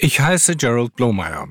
Ich 0.00 0.20
heiße 0.20 0.54
Gerald 0.54 0.94
Blomeyer 0.94 1.48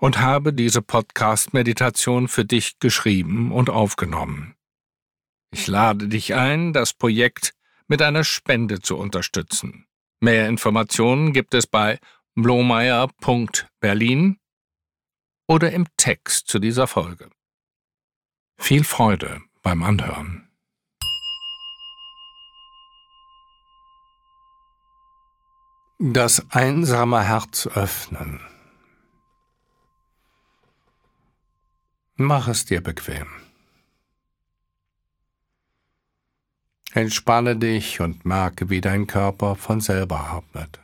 und 0.00 0.18
habe 0.18 0.52
diese 0.52 0.82
Podcast-Meditation 0.82 2.28
für 2.28 2.44
dich 2.44 2.78
geschrieben 2.78 3.52
und 3.52 3.70
aufgenommen. 3.70 4.54
Ich 5.50 5.66
lade 5.66 6.08
dich 6.08 6.34
ein, 6.34 6.74
das 6.74 6.92
Projekt 6.92 7.54
mit 7.88 8.02
einer 8.02 8.22
Spende 8.22 8.80
zu 8.80 8.98
unterstützen. 8.98 9.86
Mehr 10.20 10.46
Informationen 10.46 11.32
gibt 11.32 11.54
es 11.54 11.66
bei 11.66 11.98
blomeyer.berlin 12.34 14.38
oder 15.48 15.72
im 15.72 15.86
Text 15.96 16.48
zu 16.48 16.58
dieser 16.58 16.86
Folge. 16.86 17.30
Viel 18.58 18.84
Freude 18.84 19.40
beim 19.62 19.82
Anhören. 19.82 20.49
Das 26.02 26.50
einsame 26.50 27.22
Herz 27.22 27.66
öffnen. 27.66 28.40
Mach 32.16 32.48
es 32.48 32.64
dir 32.64 32.82
bequem. 32.82 33.26
Entspanne 36.94 37.56
dich 37.56 38.00
und 38.00 38.24
merke, 38.24 38.70
wie 38.70 38.80
dein 38.80 39.06
Körper 39.06 39.56
von 39.56 39.82
selber 39.82 40.20
atmet. 40.20 40.80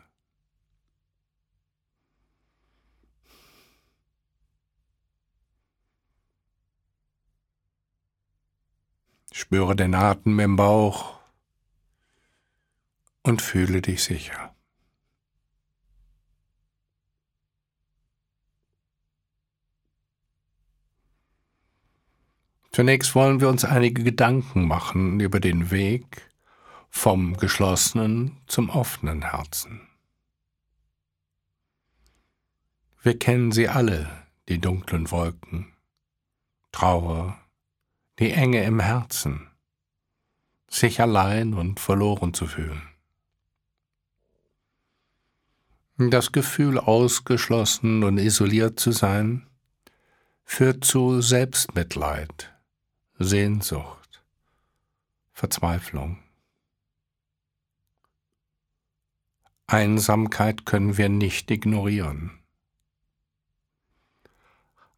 Spüre 9.32 9.74
den 9.74 9.94
Atem 9.94 10.38
im 10.40 10.56
Bauch 10.56 11.18
und 13.22 13.40
fühle 13.40 13.80
dich 13.80 14.04
sicher. 14.04 14.55
Zunächst 22.76 23.14
wollen 23.14 23.40
wir 23.40 23.48
uns 23.48 23.64
einige 23.64 24.04
Gedanken 24.04 24.68
machen 24.68 25.18
über 25.20 25.40
den 25.40 25.70
Weg 25.70 26.30
vom 26.90 27.38
geschlossenen 27.38 28.36
zum 28.48 28.68
offenen 28.68 29.22
Herzen. 29.22 29.80
Wir 33.02 33.18
kennen 33.18 33.50
sie 33.50 33.70
alle, 33.70 34.10
die 34.50 34.60
dunklen 34.60 35.10
Wolken, 35.10 35.72
Trauer, 36.70 37.40
die 38.18 38.32
Enge 38.32 38.62
im 38.64 38.80
Herzen, 38.80 39.48
sich 40.68 41.00
allein 41.00 41.54
und 41.54 41.80
verloren 41.80 42.34
zu 42.34 42.46
fühlen. 42.46 42.82
Das 45.96 46.30
Gefühl, 46.30 46.78
ausgeschlossen 46.78 48.04
und 48.04 48.18
isoliert 48.18 48.78
zu 48.78 48.92
sein, 48.92 49.46
führt 50.44 50.84
zu 50.84 51.22
Selbstmitleid, 51.22 52.52
Sehnsucht, 53.18 54.22
Verzweiflung. 55.32 56.18
Einsamkeit 59.66 60.66
können 60.66 60.98
wir 60.98 61.08
nicht 61.08 61.50
ignorieren. 61.50 62.38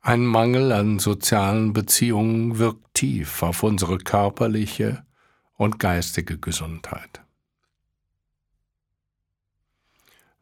Ein 0.00 0.27
Mangel 0.27 0.72
an 0.72 0.98
sozialen 0.98 1.72
Beziehungen 1.72 2.58
wirkt 2.58 2.94
tief 2.94 3.41
auf 3.44 3.62
unsere 3.62 3.98
körperliche 3.98 5.06
und 5.55 5.78
geistige 5.78 6.38
Gesundheit. 6.38 7.22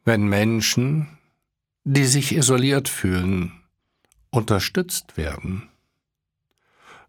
Wenn 0.03 0.27
Menschen, 0.27 1.19
die 1.83 2.05
sich 2.05 2.33
isoliert 2.35 2.89
fühlen, 2.89 3.51
unterstützt 4.31 5.15
werden, 5.15 5.69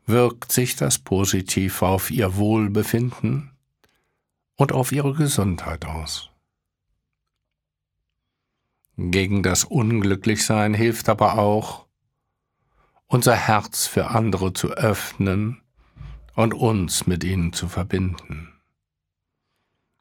wirkt 0.09 0.53
sich 0.53 0.77
das 0.77 0.99
positiv 0.99 1.83
auf 1.83 2.11
ihr 2.11 2.37
Wohlbefinden 2.37 3.53
und 4.57 4.73
auf 4.73 4.93
ihre 4.93 5.15
Gesundheit 5.15 5.85
aus. 5.85 6.31
Gegen 8.97 9.43
das 9.43 9.65
Unglücklichsein 9.65 10.75
hilft 10.75 11.09
aber 11.09 11.39
auch, 11.39 11.87
unser 13.07 13.37
Herz 13.37 13.87
für 13.87 14.09
andere 14.09 14.53
zu 14.53 14.71
öffnen 14.71 15.63
und 16.35 16.53
uns 16.53 17.07
mit 17.07 17.23
ihnen 17.23 17.53
zu 17.53 17.69
verbinden. 17.69 18.53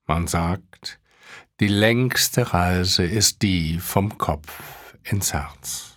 Man 0.07 0.27
sagt, 0.27 0.99
die 1.59 1.67
längste 1.67 2.53
Reise 2.53 3.03
ist 3.03 3.41
die 3.41 3.79
vom 3.79 4.17
Kopf 4.17 4.95
ins 5.03 5.33
Herz. 5.33 5.96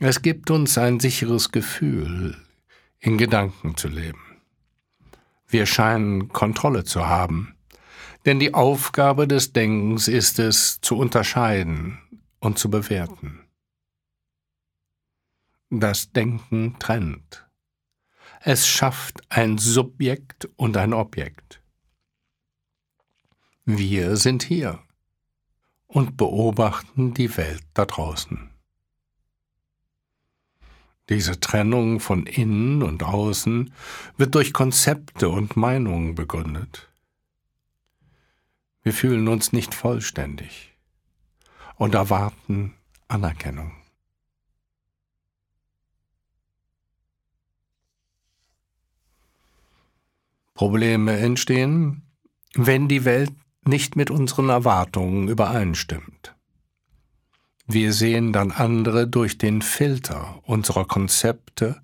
Es 0.00 0.22
gibt 0.22 0.52
uns 0.52 0.78
ein 0.78 1.00
sicheres 1.00 1.50
Gefühl, 1.50 2.36
in 3.00 3.18
Gedanken 3.18 3.76
zu 3.76 3.88
leben. 3.88 4.40
Wir 5.48 5.66
scheinen 5.66 6.28
Kontrolle 6.28 6.84
zu 6.84 7.08
haben, 7.08 7.56
denn 8.24 8.38
die 8.38 8.54
Aufgabe 8.54 9.26
des 9.26 9.52
Denkens 9.52 10.06
ist 10.06 10.38
es, 10.38 10.80
zu 10.80 10.96
unterscheiden 10.96 11.98
und 12.38 12.60
zu 12.60 12.70
bewerten. 12.70 13.40
Das 15.68 16.12
Denken 16.12 16.76
trennt. 16.78 17.48
Es 18.40 18.68
schafft 18.68 19.20
ein 19.30 19.58
Subjekt 19.58 20.48
und 20.54 20.76
ein 20.76 20.94
Objekt. 20.94 21.60
Wir 23.64 24.16
sind 24.16 24.44
hier 24.44 24.78
und 25.88 26.16
beobachten 26.16 27.14
die 27.14 27.36
Welt 27.36 27.64
da 27.74 27.84
draußen. 27.84 28.57
Diese 31.08 31.40
Trennung 31.40 32.00
von 32.00 32.26
innen 32.26 32.82
und 32.82 33.02
außen 33.02 33.72
wird 34.16 34.34
durch 34.34 34.52
Konzepte 34.52 35.28
und 35.28 35.56
Meinungen 35.56 36.14
begründet. 36.14 36.88
Wir 38.82 38.92
fühlen 38.92 39.28
uns 39.28 39.52
nicht 39.52 39.74
vollständig 39.74 40.74
und 41.76 41.94
erwarten 41.94 42.74
Anerkennung. 43.08 43.72
Probleme 50.54 51.16
entstehen, 51.18 52.02
wenn 52.54 52.88
die 52.88 53.04
Welt 53.04 53.32
nicht 53.64 53.94
mit 53.94 54.10
unseren 54.10 54.48
Erwartungen 54.48 55.28
übereinstimmt. 55.28 56.34
Wir 57.70 57.92
sehen 57.92 58.32
dann 58.32 58.50
andere 58.50 59.06
durch 59.06 59.36
den 59.36 59.60
Filter 59.60 60.40
unserer 60.46 60.86
Konzepte 60.86 61.82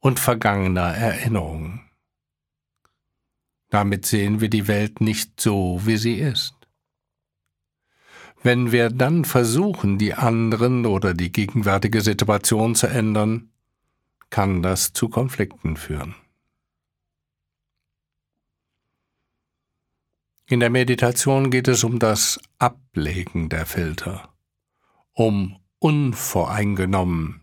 und 0.00 0.18
vergangener 0.18 0.96
Erinnerungen. 0.96 1.82
Damit 3.68 4.06
sehen 4.06 4.40
wir 4.40 4.48
die 4.48 4.66
Welt 4.66 5.02
nicht 5.02 5.38
so, 5.38 5.82
wie 5.84 5.98
sie 5.98 6.14
ist. 6.14 6.54
Wenn 8.42 8.72
wir 8.72 8.88
dann 8.88 9.26
versuchen, 9.26 9.98
die 9.98 10.14
anderen 10.14 10.86
oder 10.86 11.12
die 11.12 11.30
gegenwärtige 11.30 12.00
Situation 12.00 12.74
zu 12.74 12.86
ändern, 12.86 13.50
kann 14.30 14.62
das 14.62 14.94
zu 14.94 15.10
Konflikten 15.10 15.76
führen. 15.76 16.14
In 20.46 20.60
der 20.60 20.70
Meditation 20.70 21.50
geht 21.50 21.68
es 21.68 21.84
um 21.84 21.98
das 21.98 22.40
Ablegen 22.58 23.50
der 23.50 23.66
Filter 23.66 24.32
um 25.16 25.58
unvoreingenommen 25.78 27.40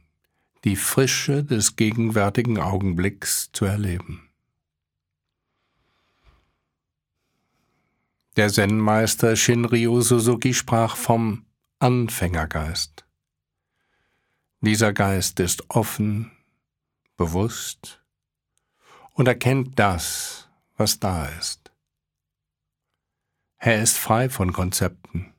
die 0.64 0.76
Frische 0.76 1.44
des 1.44 1.76
gegenwärtigen 1.76 2.60
Augenblicks 2.60 3.52
zu 3.52 3.66
erleben. 3.66 4.30
Der 8.36 8.50
Zen-Meister 8.50 9.36
Shinryu 9.36 10.02
Suzuki 10.02 10.54
sprach 10.54 10.96
vom 10.96 11.46
Anfängergeist. 11.80 13.06
Dieser 14.62 14.94
Geist 14.94 15.40
ist 15.40 15.70
offen, 15.72 16.32
bewusst 17.18 18.04
und 19.14 19.28
erkennt 19.28 19.80
das, 19.80 20.48
was 20.78 21.00
da 21.00 21.26
ist. 21.26 21.72
Er 23.58 23.82
ist 23.82 23.98
frei 23.98 24.30
von 24.30 24.54
Konzepten 24.54 25.34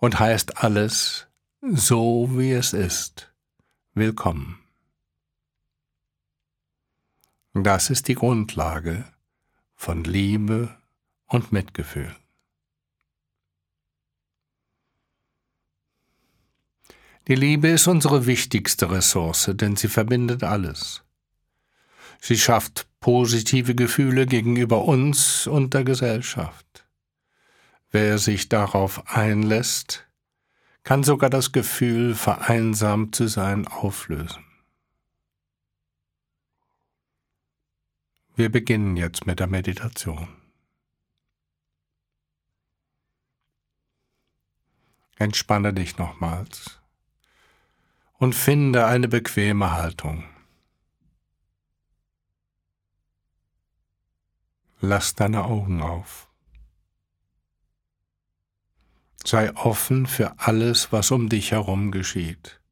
und 0.00 0.18
heißt 0.18 0.62
alles, 0.62 1.27
so 1.60 2.28
wie 2.38 2.52
es 2.52 2.72
ist, 2.72 3.32
willkommen. 3.94 4.60
Das 7.52 7.90
ist 7.90 8.06
die 8.06 8.14
Grundlage 8.14 9.04
von 9.74 10.04
Liebe 10.04 10.76
und 11.26 11.50
Mitgefühl. 11.50 12.14
Die 17.26 17.34
Liebe 17.34 17.68
ist 17.68 17.88
unsere 17.88 18.26
wichtigste 18.26 18.90
Ressource, 18.90 19.50
denn 19.52 19.74
sie 19.76 19.88
verbindet 19.88 20.44
alles. 20.44 21.02
Sie 22.20 22.38
schafft 22.38 22.88
positive 23.00 23.74
Gefühle 23.74 24.26
gegenüber 24.26 24.84
uns 24.84 25.46
und 25.46 25.74
der 25.74 25.84
Gesellschaft. 25.84 26.86
Wer 27.90 28.18
sich 28.18 28.48
darauf 28.48 29.08
einlässt, 29.08 30.07
kann 30.88 31.04
sogar 31.04 31.28
das 31.28 31.52
Gefühl, 31.52 32.14
vereinsamt 32.14 33.14
zu 33.14 33.28
sein, 33.28 33.68
auflösen. 33.68 34.42
Wir 38.36 38.50
beginnen 38.50 38.96
jetzt 38.96 39.26
mit 39.26 39.38
der 39.38 39.48
Meditation. 39.48 40.28
Entspanne 45.16 45.74
dich 45.74 45.98
nochmals 45.98 46.80
und 48.14 48.34
finde 48.34 48.86
eine 48.86 49.08
bequeme 49.08 49.72
Haltung. 49.72 50.24
Lass 54.80 55.14
deine 55.14 55.44
Augen 55.44 55.82
auf. 55.82 56.27
Sei 59.28 59.54
offen 59.56 60.06
für 60.06 60.38
alles, 60.38 60.90
was 60.90 61.10
um 61.10 61.28
dich 61.28 61.50
herum 61.50 61.90
geschieht. 61.90 62.62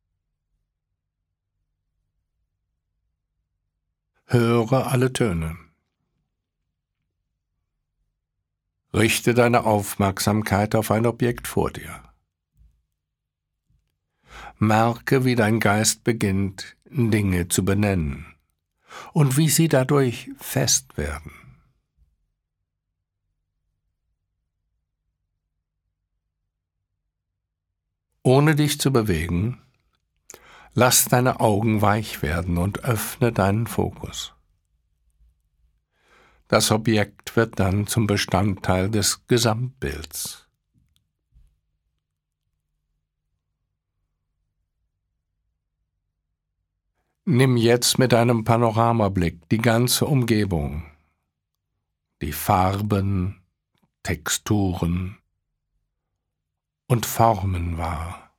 Höre 4.25 4.87
alle 4.87 5.12
Töne. 5.12 5.58
Richte 8.94 9.35
deine 9.35 9.64
Aufmerksamkeit 9.64 10.75
auf 10.75 10.91
ein 10.91 11.05
Objekt 11.05 11.47
vor 11.47 11.70
dir. 11.70 12.03
Merke, 14.56 15.26
wie 15.26 15.35
dein 15.35 15.61
Geist 15.61 16.05
beginnt, 16.05 16.79
Dinge 16.87 17.49
zu 17.49 17.67
benennen 17.67 18.35
und 19.12 19.37
wie 19.37 19.50
sie 19.50 19.69
dadurch 19.69 20.31
fest 20.38 20.97
werden. 20.97 21.45
Ohne 28.26 28.56
dich 28.56 28.81
zu 28.81 28.93
bewegen, 28.93 29.62
lass 30.75 31.05
deine 31.05 31.38
Augen 31.38 31.81
weich 31.81 32.23
werden 32.23 32.58
und 32.58 32.82
öffne 32.82 33.31
deinen 33.31 33.69
Fokus. 33.69 34.34
Das 36.49 36.73
Objekt 36.73 37.37
wird 37.37 37.61
dann 37.61 37.87
zum 37.87 38.08
Bestandteil 38.08 38.90
des 38.90 39.28
Gesamtbilds. 39.28 40.49
Nimm 47.26 47.56
jetzt 47.56 48.00
mit 48.00 48.12
einem 48.12 48.43
Panoramablick 48.43 49.49
die 49.50 49.58
ganze 49.58 50.05
Umgebung, 50.05 50.82
die 52.23 52.32
Farben, 52.32 53.40
Texturen, 54.02 55.17
und 56.87 57.06
Formen 57.06 57.79
wahr. 57.79 58.31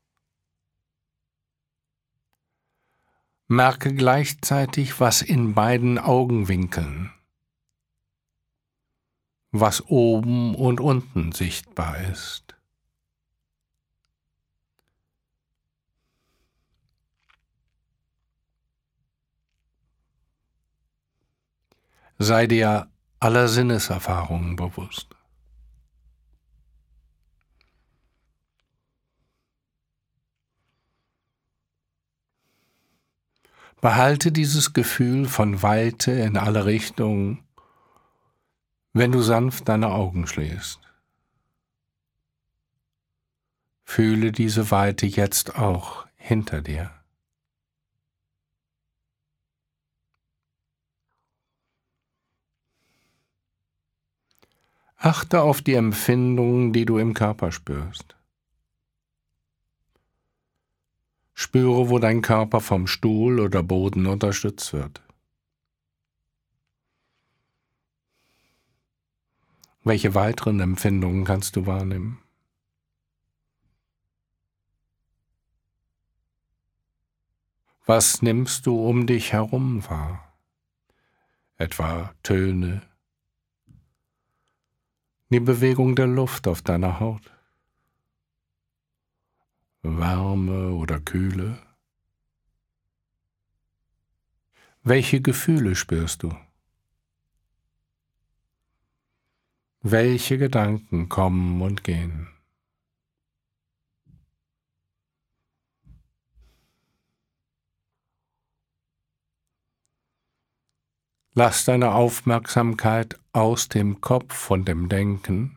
Merke 3.47 3.93
gleichzeitig, 3.93 4.99
was 4.99 5.21
in 5.21 5.53
beiden 5.53 5.99
Augenwinkeln, 5.99 7.13
was 9.51 9.87
oben 9.87 10.53
und 10.55 10.81
unten 10.81 11.31
sichtbar 11.31 11.97
ist. 12.11 12.55
Sei 22.19 22.47
dir 22.47 22.89
aller 23.19 23.47
Sinneserfahrungen 23.47 24.55
bewusst. 24.55 25.16
Behalte 33.79 34.31
dieses 34.31 34.73
Gefühl 34.73 35.27
von 35.27 35.61
Weite 35.61 36.11
in 36.11 36.35
alle 36.35 36.65
Richtungen, 36.65 37.43
wenn 38.93 39.11
du 39.11 39.21
sanft 39.21 39.69
deine 39.69 39.89
Augen 39.89 40.25
schließt. 40.25 40.79
Fühle 43.83 44.31
diese 44.31 44.71
Weite 44.71 45.05
jetzt 45.05 45.55
auch 45.55 46.07
hinter 46.15 46.61
dir. 46.61 46.91
Achte 54.97 55.41
auf 55.41 55.61
die 55.61 55.75
Empfindungen, 55.75 56.73
die 56.73 56.85
du 56.85 56.97
im 56.97 57.13
Körper 57.13 57.51
spürst. 57.51 58.16
Spüre, 61.47 61.89
wo 61.89 61.97
dein 61.97 62.21
Körper 62.21 62.59
vom 62.59 62.87
Stuhl 62.87 63.39
oder 63.39 63.63
Boden 63.63 64.05
unterstützt 64.05 64.73
wird. 64.73 65.01
Welche 69.85 70.13
weiteren 70.13 70.59
Empfindungen 70.59 71.23
kannst 71.23 71.55
du 71.55 71.65
wahrnehmen? 71.65 72.21
Was 77.85 78.21
nimmst 78.21 78.65
du 78.65 78.85
um 78.85 79.07
dich 79.07 79.31
herum 79.31 79.89
wahr? 79.89 80.37
Etwa 81.55 82.13
Töne, 82.23 82.81
die 85.29 85.39
Bewegung 85.39 85.95
der 85.95 86.07
Luft 86.07 86.45
auf 86.45 86.61
deiner 86.61 86.99
Haut. 86.99 87.36
Wärme 89.95 90.73
oder 90.73 90.99
Kühle? 90.99 91.57
Welche 94.83 95.21
Gefühle 95.21 95.75
spürst 95.75 96.23
du? 96.23 96.35
Welche 99.81 100.37
Gedanken 100.37 101.07
kommen 101.07 101.61
und 101.61 101.83
gehen? 101.83 102.27
Lass 111.33 111.65
deine 111.65 111.93
Aufmerksamkeit 111.93 113.19
aus 113.31 113.67
dem 113.69 114.01
Kopf 114.01 114.49
und 114.49 114.67
dem 114.67 114.89
Denken 114.89 115.56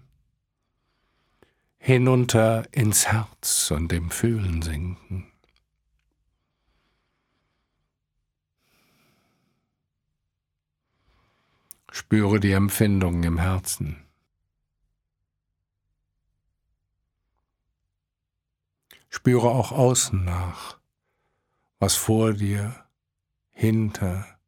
hinunter 1.82 2.68
ins 2.72 3.06
Herz 3.08 3.70
und 3.70 3.90
im 3.92 4.10
Fühlen 4.10 4.60
sinken. 4.60 5.32
Spüre 11.90 12.38
die 12.38 12.52
Empfindungen 12.52 13.24
im 13.24 13.38
Herzen. 13.38 14.04
Spüre 19.08 19.48
auch 19.48 19.72
außen 19.72 20.22
nach, 20.22 20.78
was 21.78 21.96
vor 21.96 22.34
dir, 22.34 22.86
hinter, 23.50 24.38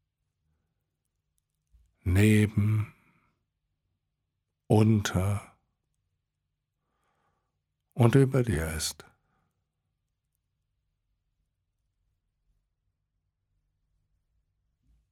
neben, 2.02 2.94
unter, 4.66 5.51
und 7.94 8.14
über 8.14 8.42
dir 8.42 8.72
ist. 8.74 9.04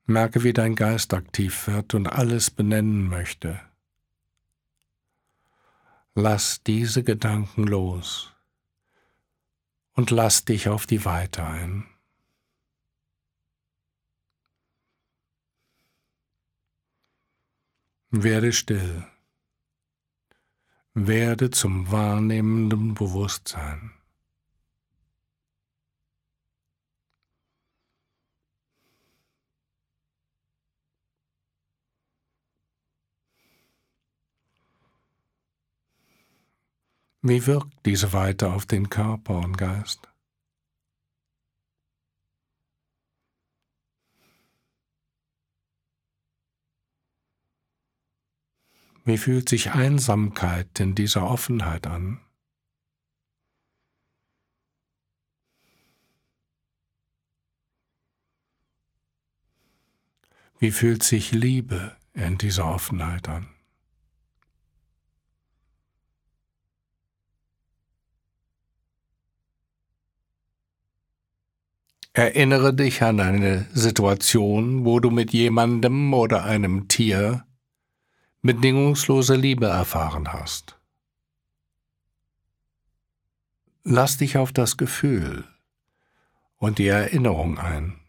Merke, 0.06 0.42
wie 0.42 0.52
dein 0.52 0.74
Geist 0.74 1.14
aktiv 1.14 1.68
wird 1.68 1.94
und 1.94 2.08
alles 2.08 2.50
benennen 2.50 3.08
möchte. 3.08 3.60
Lass 6.14 6.62
diese 6.64 7.04
Gedanken 7.04 7.64
los 7.64 8.32
und 9.92 10.10
lass 10.10 10.44
dich 10.44 10.68
auf 10.68 10.86
die 10.86 11.04
Weite 11.04 11.44
ein. 11.44 11.86
Werde 18.10 18.52
still 18.52 19.06
werde 21.06 21.50
zum 21.50 21.90
wahrnehmenden 21.90 22.94
Bewusstsein. 22.94 23.92
Wie 37.22 37.46
wirkt 37.46 37.84
diese 37.84 38.12
Weite 38.14 38.50
auf 38.50 38.64
den 38.66 38.88
Körper 38.88 39.38
und 39.40 39.58
Geist? 39.58 40.09
Wie 49.10 49.18
fühlt 49.18 49.48
sich 49.48 49.72
Einsamkeit 49.72 50.78
in 50.78 50.94
dieser 50.94 51.28
Offenheit 51.28 51.88
an? 51.88 52.20
Wie 60.60 60.70
fühlt 60.70 61.02
sich 61.02 61.32
Liebe 61.32 61.96
in 62.14 62.38
dieser 62.38 62.72
Offenheit 62.72 63.28
an? 63.28 63.48
Erinnere 72.12 72.72
dich 72.72 73.02
an 73.02 73.18
eine 73.18 73.66
Situation, 73.72 74.84
wo 74.84 75.00
du 75.00 75.10
mit 75.10 75.32
jemandem 75.32 76.14
oder 76.14 76.44
einem 76.44 76.86
Tier 76.86 77.44
bedingungslose 78.42 79.34
Liebe 79.34 79.66
erfahren 79.66 80.32
hast. 80.32 80.78
Lass 83.82 84.16
dich 84.16 84.36
auf 84.36 84.52
das 84.52 84.76
Gefühl 84.76 85.44
und 86.56 86.78
die 86.78 86.88
Erinnerung 86.88 87.58
ein. 87.58 88.00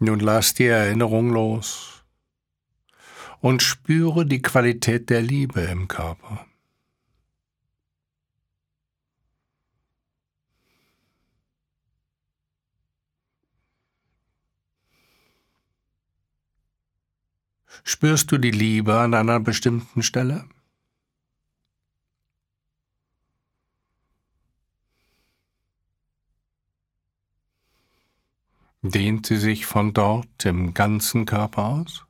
Nun 0.00 0.20
lass 0.20 0.54
die 0.54 0.66
Erinnerung 0.66 1.30
los 1.30 2.04
und 3.40 3.62
spüre 3.62 4.24
die 4.26 4.42
Qualität 4.42 5.10
der 5.10 5.22
Liebe 5.22 5.60
im 5.62 5.88
Körper. 5.88 6.47
Spürst 17.90 18.30
du 18.30 18.36
die 18.36 18.50
Liebe 18.50 19.00
an 19.00 19.14
einer 19.14 19.40
bestimmten 19.40 20.02
Stelle? 20.02 20.44
Dehnt 28.82 29.24
sie 29.24 29.38
sich 29.38 29.64
von 29.64 29.94
dort 29.94 30.44
im 30.44 30.74
ganzen 30.74 31.24
Körper 31.24 31.64
aus? 31.64 32.04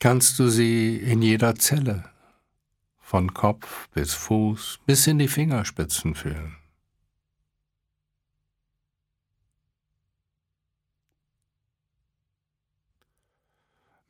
Kannst 0.00 0.38
du 0.38 0.48
sie 0.48 0.98
in 0.98 1.22
jeder 1.22 1.54
Zelle, 1.54 2.10
von 3.00 3.32
Kopf 3.32 3.88
bis 3.94 4.12
Fuß 4.12 4.80
bis 4.84 5.06
in 5.06 5.18
die 5.18 5.28
Fingerspitzen 5.28 6.14
fühlen? 6.14 6.58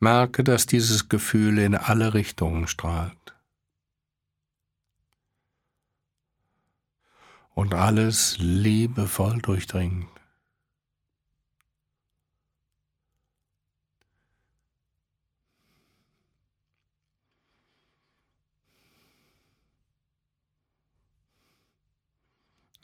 Merke, 0.04 0.44
dass 0.44 0.66
dieses 0.66 1.08
Gefühl 1.08 1.58
in 1.58 1.74
alle 1.74 2.12
Richtungen 2.12 2.68
strahlt. 2.68 3.34
Und 7.54 7.72
alles 7.72 8.36
liebevoll 8.38 9.40
durchdringt. 9.40 10.08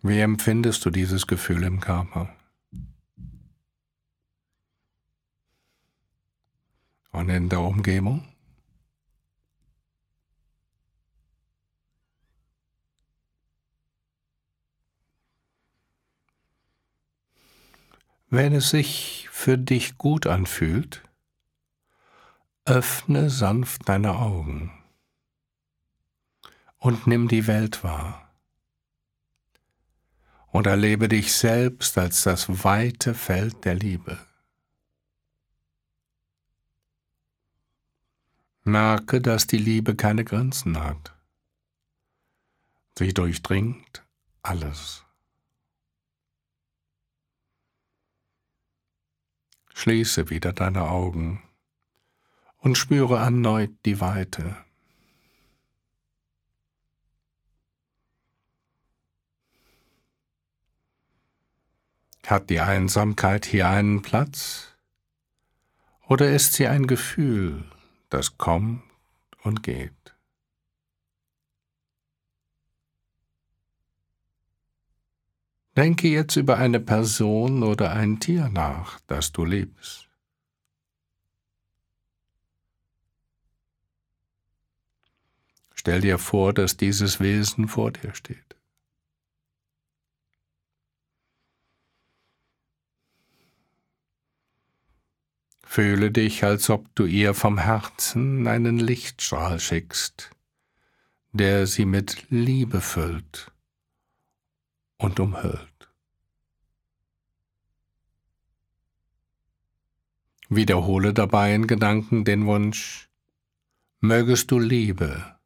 Wie 0.00 0.20
empfindest 0.20 0.86
du 0.86 0.90
dieses 0.90 1.26
Gefühl 1.26 1.64
im 1.64 1.80
Körper? 1.80 2.34
und 7.12 7.19
in 7.34 7.48
der 7.48 7.60
Umgebung. 7.60 8.26
Wenn 18.32 18.54
es 18.54 18.70
sich 18.70 19.28
für 19.32 19.58
dich 19.58 19.98
gut 19.98 20.26
anfühlt, 20.28 21.02
öffne 22.64 23.28
sanft 23.28 23.88
deine 23.88 24.16
Augen 24.16 24.70
und 26.78 27.08
nimm 27.08 27.26
die 27.26 27.48
Welt 27.48 27.82
wahr 27.82 28.32
und 30.52 30.68
erlebe 30.68 31.08
dich 31.08 31.32
selbst 31.32 31.98
als 31.98 32.22
das 32.22 32.64
weite 32.64 33.14
Feld 33.14 33.64
der 33.64 33.74
Liebe. 33.74 34.29
Merke, 38.62 39.20
dass 39.20 39.46
die 39.46 39.58
Liebe 39.58 39.96
keine 39.96 40.24
Grenzen 40.24 40.78
hat. 40.78 41.14
Sie 42.98 43.14
durchdringt 43.14 44.04
alles. 44.42 45.04
Schließe 49.72 50.28
wieder 50.28 50.52
deine 50.52 50.90
Augen 50.90 51.42
und 52.58 52.76
spüre 52.76 53.16
erneut 53.16 53.72
die 53.86 54.00
Weite. 54.00 54.56
Hat 62.26 62.50
die 62.50 62.60
Einsamkeit 62.60 63.46
hier 63.46 63.68
einen 63.68 64.02
Platz? 64.02 64.76
Oder 66.06 66.30
ist 66.30 66.52
sie 66.52 66.66
ein 66.66 66.86
Gefühl, 66.86 67.64
das 68.10 68.36
kommt 68.36 68.82
und 69.42 69.62
geht. 69.62 69.92
Denke 75.76 76.08
jetzt 76.08 76.36
über 76.36 76.58
eine 76.58 76.80
Person 76.80 77.62
oder 77.62 77.92
ein 77.92 78.20
Tier 78.20 78.48
nach, 78.48 79.00
das 79.06 79.32
du 79.32 79.44
liebst. 79.44 80.08
Stell 85.74 86.02
dir 86.02 86.18
vor, 86.18 86.52
dass 86.52 86.76
dieses 86.76 87.20
Wesen 87.20 87.66
vor 87.66 87.92
dir 87.92 88.14
steht. 88.14 88.49
Fühle 95.72 96.10
dich, 96.10 96.42
als 96.42 96.68
ob 96.68 96.92
du 96.96 97.04
ihr 97.04 97.32
vom 97.32 97.56
Herzen 97.56 98.48
einen 98.48 98.80
Lichtstrahl 98.80 99.60
schickst, 99.60 100.30
der 101.30 101.68
sie 101.68 101.84
mit 101.84 102.28
Liebe 102.28 102.80
füllt 102.80 103.52
und 104.96 105.20
umhüllt. 105.20 105.92
Wiederhole 110.48 111.14
dabei 111.14 111.54
in 111.54 111.68
Gedanken 111.68 112.24
den 112.24 112.46
Wunsch, 112.46 113.08
mögest 114.00 114.50
du 114.50 114.58
Liebe, 114.58 115.38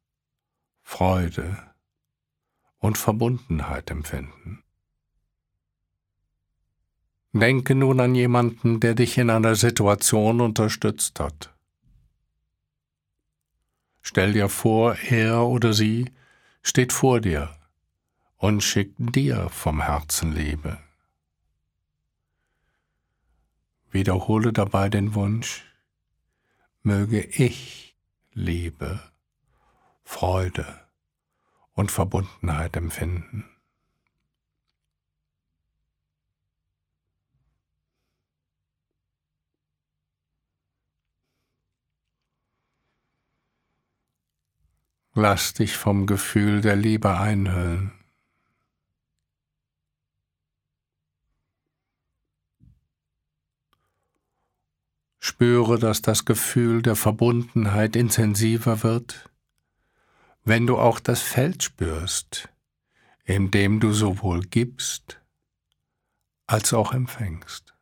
Freude 0.80 1.74
und 2.78 2.96
Verbundenheit 2.96 3.90
empfinden. 3.90 4.63
Denke 7.36 7.74
nun 7.74 7.98
an 7.98 8.14
jemanden, 8.14 8.78
der 8.78 8.94
dich 8.94 9.18
in 9.18 9.28
einer 9.28 9.56
Situation 9.56 10.40
unterstützt 10.40 11.18
hat. 11.18 11.52
Stell 14.02 14.34
dir 14.34 14.48
vor, 14.48 14.94
er 15.08 15.44
oder 15.44 15.72
sie 15.72 16.12
steht 16.62 16.92
vor 16.92 17.20
dir 17.20 17.50
und 18.36 18.62
schickt 18.62 18.94
dir 18.98 19.48
vom 19.48 19.82
Herzen 19.82 20.32
Liebe. 20.32 20.78
Wiederhole 23.90 24.52
dabei 24.52 24.88
den 24.88 25.14
Wunsch, 25.14 25.64
möge 26.84 27.20
ich 27.20 27.96
Liebe, 28.32 29.00
Freude 30.04 30.66
und 31.72 31.90
Verbundenheit 31.90 32.76
empfinden. 32.76 33.44
Lass 45.16 45.54
dich 45.54 45.76
vom 45.76 46.06
Gefühl 46.06 46.60
der 46.60 46.74
Liebe 46.74 47.16
einhüllen. 47.16 47.92
Spüre, 55.20 55.78
dass 55.78 56.02
das 56.02 56.24
Gefühl 56.24 56.82
der 56.82 56.96
Verbundenheit 56.96 57.94
intensiver 57.94 58.82
wird, 58.82 59.30
wenn 60.42 60.66
du 60.66 60.78
auch 60.78 60.98
das 60.98 61.22
Feld 61.22 61.62
spürst, 61.62 62.48
in 63.24 63.52
dem 63.52 63.78
du 63.78 63.92
sowohl 63.92 64.40
gibst 64.40 65.20
als 66.46 66.74
auch 66.74 66.92
empfängst. 66.92 67.73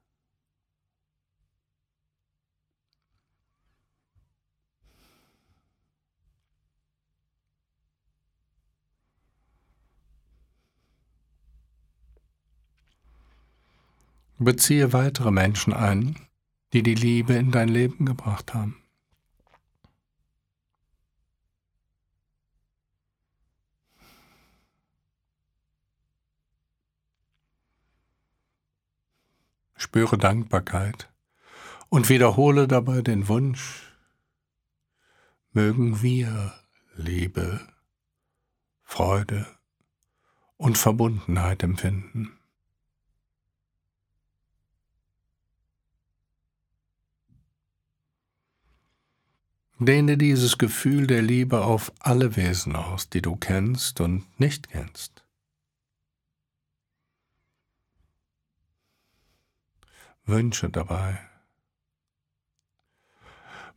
Beziehe 14.42 14.92
weitere 14.92 15.30
Menschen 15.30 15.72
ein, 15.72 16.16
die 16.72 16.82
die 16.82 16.94
Liebe 16.94 17.34
in 17.34 17.50
dein 17.50 17.68
Leben 17.68 18.06
gebracht 18.06 18.54
haben. 18.54 18.76
Spüre 29.74 30.16
Dankbarkeit 30.16 31.12
und 31.88 32.08
wiederhole 32.08 32.68
dabei 32.68 33.02
den 33.02 33.28
Wunsch, 33.28 33.92
mögen 35.50 36.02
wir 36.02 36.54
Liebe, 36.94 37.60
Freude 38.82 39.46
und 40.56 40.78
Verbundenheit 40.78 41.62
empfinden. 41.62 42.38
Dehne 49.86 50.18
dieses 50.18 50.58
Gefühl 50.58 51.06
der 51.06 51.22
Liebe 51.22 51.64
auf 51.64 51.92
alle 51.98 52.36
Wesen 52.36 52.76
aus, 52.76 53.08
die 53.08 53.22
du 53.22 53.36
kennst 53.36 54.00
und 54.00 54.24
nicht 54.38 54.68
kennst. 54.68 55.24
Wünsche 60.24 60.70
dabei. 60.70 61.18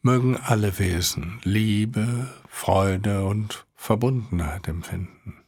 Mögen 0.02 0.38
alle 0.38 0.78
Wesen 0.78 1.40
Liebe, 1.44 2.32
Freude 2.48 3.26
und 3.26 3.66
Verbundenheit 3.76 4.68
empfinden. 4.68 5.44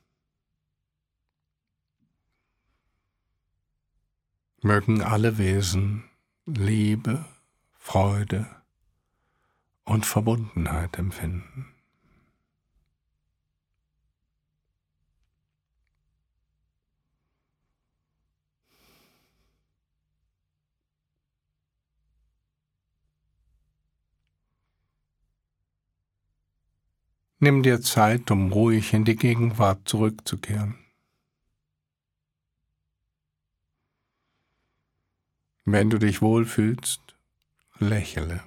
Mögen 4.62 5.04
alle 5.04 5.38
Wesen 5.38 6.04
Liebe, 6.46 7.26
Freude 7.74 8.57
und 9.88 10.06
Verbundenheit 10.06 10.98
empfinden. 11.00 11.74
Nimm 27.40 27.64
dir 27.64 27.82
Zeit, 27.82 28.30
um 28.30 28.52
ruhig 28.52 28.94
in 28.94 29.06
die 29.06 29.16
Gegenwart 29.16 29.88
zurückzukehren. 29.88 30.76
Wenn 35.64 35.90
du 35.90 35.98
dich 35.98 36.22
wohlfühlst, 36.22 37.16
lächle. 37.80 38.44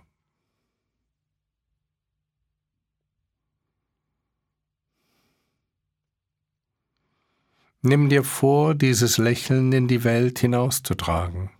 Nimm 7.82 8.11
dir 8.11 8.24
vor, 8.24 8.74
dieses 8.74 9.16
Lächeln 9.16 9.72
in 9.72 9.88
die 9.88 10.05
Welt 10.05 10.38
hinauszutragen 10.38 11.50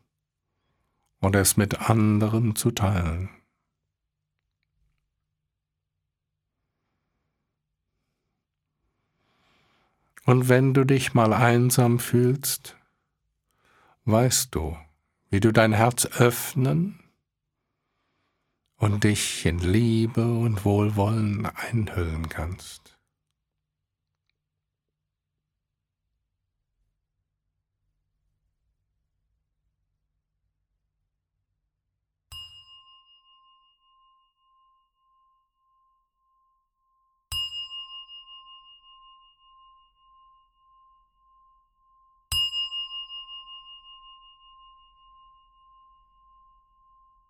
und 1.21 1.35
es 1.35 1.57
mit 1.57 1.88
anderen 1.88 2.57
zu 2.57 2.73
teilen. 2.73 3.31
Und 10.27 10.51
wenn 10.51 10.75
du 10.75 10.85
dich 10.85 11.14
mal 11.14 11.33
einsam 11.33 11.99
fühlst, 11.99 12.77
weißt 14.05 14.55
du, 14.55 14.77
wie 15.31 15.40
du 15.40 15.53
dein 15.53 15.73
Herz 15.73 16.05
öffnen 16.05 17.01
und 18.77 19.05
dich 19.05 19.47
in 19.47 19.59
Liebe 19.59 20.25
und 20.25 20.66
Wohlwollen 20.66 21.47
einhüllen 21.47 22.29
kannst. 22.29 23.00